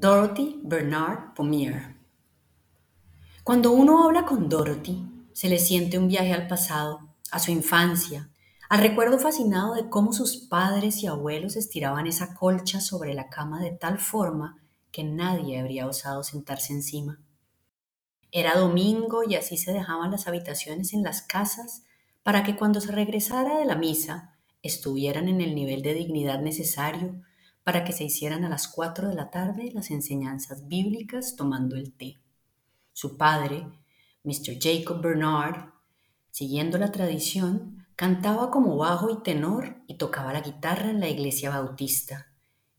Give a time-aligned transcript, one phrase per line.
[0.00, 1.96] Dorothy Bernard Pommier.
[3.42, 7.00] Cuando uno habla con Dorothy, se le siente un viaje al pasado,
[7.32, 8.30] a su infancia,
[8.68, 13.60] al recuerdo fascinado de cómo sus padres y abuelos estiraban esa colcha sobre la cama
[13.60, 17.20] de tal forma que nadie habría osado sentarse encima.
[18.30, 21.82] Era domingo y así se dejaban las habitaciones en las casas
[22.22, 27.20] para que cuando se regresara de la misa estuvieran en el nivel de dignidad necesario
[27.68, 31.92] para que se hicieran a las 4 de la tarde las enseñanzas bíblicas tomando el
[31.92, 32.16] té.
[32.94, 33.66] Su padre,
[34.24, 34.56] Mr.
[34.58, 35.74] Jacob Bernard,
[36.30, 41.50] siguiendo la tradición, cantaba como bajo y tenor y tocaba la guitarra en la iglesia
[41.50, 42.28] bautista.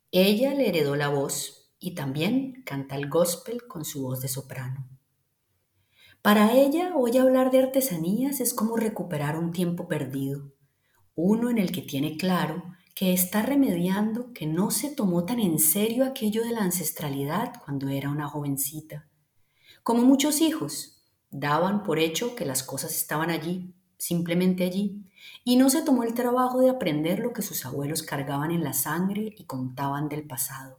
[0.10, 4.90] Ella le heredó la voz y también canta el gospel con su voz de soprano.
[6.24, 10.52] Para ella, hoy hablar de artesanías es como recuperar un tiempo perdido,
[11.14, 12.64] uno en el que tiene claro
[13.00, 17.88] que está remediando que no se tomó tan en serio aquello de la ancestralidad cuando
[17.88, 19.08] era una jovencita.
[19.84, 25.06] Como muchos hijos, daban por hecho que las cosas estaban allí, simplemente allí,
[25.46, 28.74] y no se tomó el trabajo de aprender lo que sus abuelos cargaban en la
[28.74, 30.78] sangre y contaban del pasado.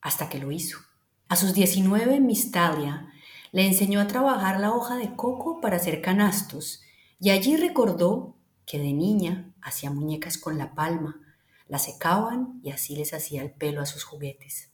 [0.00, 0.78] Hasta que lo hizo.
[1.26, 3.08] A sus 19, Miss Talia
[3.50, 6.82] le enseñó a trabajar la hoja de coco para hacer canastos
[7.18, 8.36] y allí recordó
[8.70, 11.20] que de niña hacía muñecas con la palma,
[11.66, 14.70] la secaban y así les hacía el pelo a sus juguetes.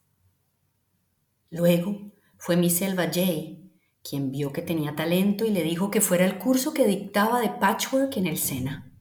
[1.49, 6.27] Luego fue Miss Elva Jay quien vio que tenía talento y le dijo que fuera
[6.27, 8.93] el curso que dictaba de patchwork en el Sena.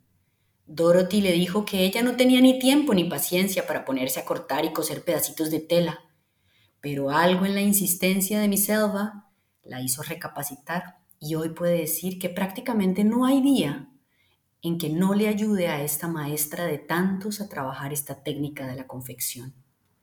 [0.65, 4.63] Dorothy le dijo que ella no tenía ni tiempo ni paciencia para ponerse a cortar
[4.63, 6.05] y coser pedacitos de tela,
[6.79, 9.29] pero algo en la insistencia de Miss Elva
[9.61, 13.89] la hizo recapacitar y hoy puede decir que prácticamente no hay día
[14.67, 18.75] en que no le ayude a esta maestra de tantos a trabajar esta técnica de
[18.75, 19.53] la confección.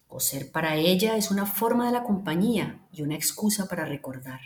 [0.07, 4.41] Coser para ella es una forma de la compañía y una excusa para recordar.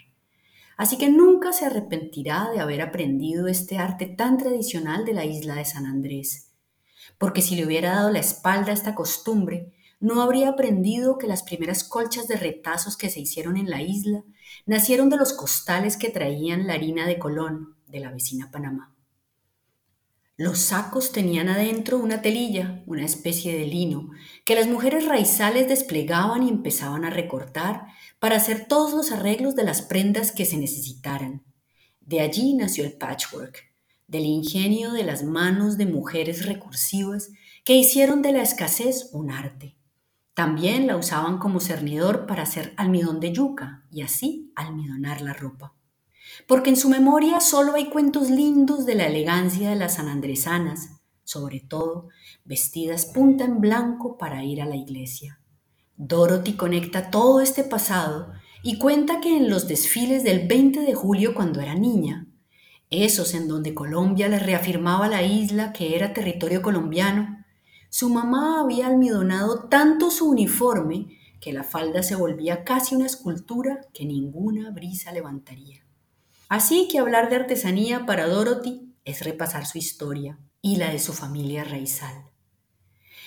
[0.78, 5.56] Así que nunca se arrepentirá de haber aprendido este arte tan tradicional de la isla
[5.56, 6.52] de San Andrés,
[7.18, 11.42] porque si le hubiera dado la espalda a esta costumbre, no habría aprendido que las
[11.42, 14.24] primeras colchas de retazos que se hicieron en la isla
[14.64, 18.95] nacieron de los costales que traían la harina de Colón, de la vecina Panamá.
[20.38, 24.10] Los sacos tenían adentro una telilla, una especie de lino,
[24.44, 27.86] que las mujeres raizales desplegaban y empezaban a recortar
[28.18, 31.42] para hacer todos los arreglos de las prendas que se necesitaran.
[32.00, 33.72] De allí nació el patchwork,
[34.08, 37.30] del ingenio de las manos de mujeres recursivas
[37.64, 39.78] que hicieron de la escasez un arte.
[40.34, 45.75] También la usaban como cernidor para hacer almidón de yuca y así almidonar la ropa
[46.46, 50.90] porque en su memoria solo hay cuentos lindos de la elegancia de las sanandresanas,
[51.24, 52.08] sobre todo
[52.44, 55.40] vestidas punta en blanco para ir a la iglesia.
[55.96, 58.32] Dorothy conecta todo este pasado
[58.62, 62.26] y cuenta que en los desfiles del 20 de julio cuando era niña,
[62.90, 67.44] esos en donde Colombia le reafirmaba la isla que era territorio colombiano,
[67.88, 73.80] su mamá había almidonado tanto su uniforme que la falda se volvía casi una escultura
[73.94, 75.85] que ninguna brisa levantaría.
[76.48, 81.12] Así que hablar de artesanía para Dorothy es repasar su historia y la de su
[81.12, 82.30] familia raizal.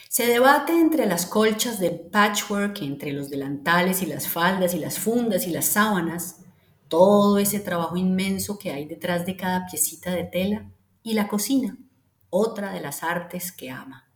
[0.07, 4.97] Se debate entre las colchas de patchwork, entre los delantales y las faldas y las
[4.97, 6.37] fundas y las sábanas,
[6.87, 10.71] todo ese trabajo inmenso que hay detrás de cada piecita de tela,
[11.03, 11.77] y la cocina,
[12.29, 14.11] otra de las artes que ama.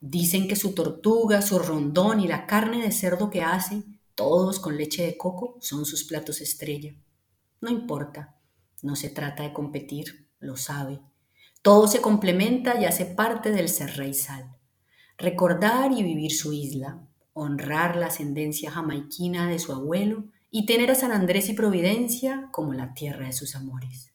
[0.00, 3.82] Dicen que su tortuga, su rondón y la carne de cerdo que hace,
[4.14, 6.94] todos con leche de coco, son sus platos estrella.
[7.66, 8.36] No importa,
[8.82, 11.00] no se trata de competir, lo sabe.
[11.62, 14.54] Todo se complementa y hace parte del ser raizal.
[15.18, 20.94] Recordar y vivir su isla, honrar la ascendencia jamaiquina de su abuelo y tener a
[20.94, 24.14] San Andrés y Providencia como la tierra de sus amores.